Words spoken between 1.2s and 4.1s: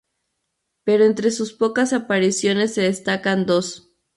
sus pocas apariciones se destacan dos.